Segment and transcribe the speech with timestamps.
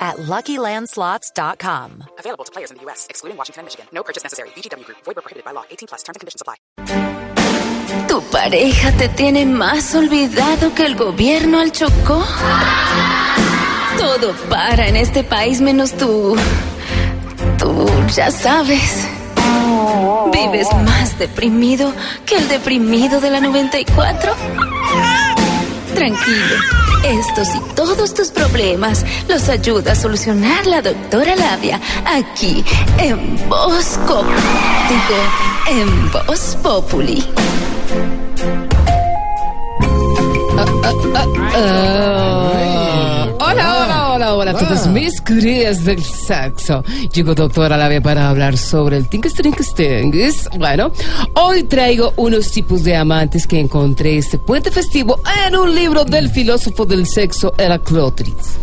[0.00, 2.04] at LuckyLandSlots.com.
[2.18, 3.86] Available to players in the U.S., excluding Washington and Michigan.
[3.92, 4.48] No purchase necessary.
[4.56, 4.98] VGW Group.
[5.04, 5.64] Void where prohibited by law.
[5.70, 6.02] 18 plus.
[6.02, 6.56] Terms and conditions apply.
[8.08, 12.24] ¿Tu pareja te tiene más olvidado que el gobierno al Chocó?
[13.98, 16.36] Todo para en este país menos tú.
[17.58, 19.06] Tú ya sabes.
[20.32, 21.92] ¿Vives más deprimido
[22.26, 24.34] que el deprimido de la 94?
[25.94, 26.79] Tranquilo.
[27.04, 32.64] Estos y todos tus problemas los ayuda a solucionar la doctora Labia aquí
[32.98, 34.22] en Bosco.
[34.88, 37.24] Digo, en Voz Populi.
[40.58, 40.66] Ah,
[41.54, 42.59] hola,
[44.34, 46.84] hola, hola, hola a todos mis crías del sexo.
[47.12, 50.48] Llegó doctora Labia para hablar sobre el tingus trinkus tingus.
[50.58, 50.92] Bueno,
[51.34, 56.30] hoy traigo unos tipos de amantes que encontré este puente festivo en un libro del
[56.30, 58.58] filósofo del sexo Heraclóteris.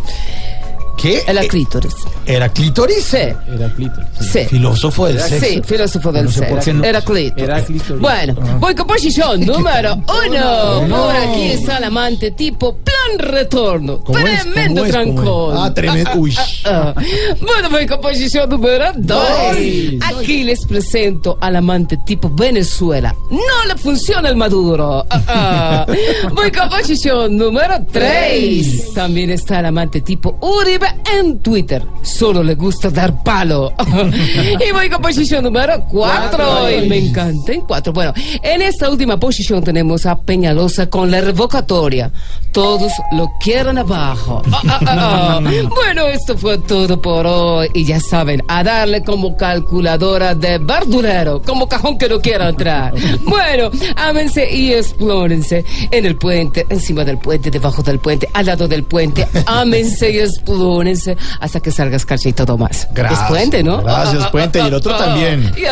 [1.07, 1.23] ¿Qué?
[1.31, 1.93] El clítoris.
[2.25, 3.03] ¿Era clítoris?
[3.03, 3.17] Sí.
[3.17, 4.07] Era clítoris.
[4.19, 4.39] Sí.
[4.49, 5.45] Filósofo del sexo.
[5.45, 6.73] Sí, filósofo del No sé sexo.
[6.73, 7.43] no- Era clítoris.
[7.43, 8.01] Era clítoris.
[8.01, 10.87] Bueno, voy con posición número uno.
[10.87, 11.05] No.
[11.05, 13.99] Por aquí está el amante tipo plan retorno.
[13.99, 14.41] ¿Cómo es?
[14.41, 15.05] Tremendo ¿Cómo es?
[15.15, 15.59] ¿Cómo es?
[15.59, 16.11] Ah, tremendo.
[16.15, 16.37] Uy.
[16.65, 16.93] Ah,
[17.39, 19.23] Bueno, voy con posición número dos.
[19.23, 19.57] Dos.
[20.01, 23.15] Aquí les presento al amante tipo Venezuela.
[23.31, 25.05] No le funciona el maduro.
[25.09, 25.85] Ah.
[26.33, 28.93] Voy con posición número tres.
[28.93, 31.81] También está el amante tipo Uribe en Twitter.
[32.01, 33.71] Solo le gusta dar palo.
[34.67, 36.45] y voy con posición número cuatro.
[36.45, 36.71] Cuatro.
[36.71, 37.93] Y me encanta en cuatro.
[37.93, 42.11] Bueno, en esta última posición tenemos a Peñalosa con la revocatoria.
[42.57, 44.41] Todos lo quieren abajo.
[44.51, 45.39] Ah, ah, ah.
[45.69, 47.69] Bueno, esto fue todo por hoy.
[47.75, 52.95] Y ya saben, a darle como calculadora de verdurero, como cajón que no quiera entrar.
[53.27, 58.67] Bueno, ámense y explórense en el puente, encima del puente, debajo del puente, al lado
[58.67, 59.27] del puente.
[59.45, 62.87] Ámense y explórense hasta que salga escarcha y todo más.
[62.91, 63.21] Gracias.
[63.21, 63.83] Es puente, ¿no?
[63.83, 64.59] Gracias, puente.
[64.59, 65.51] Y el otro también.
[65.55, 65.65] Y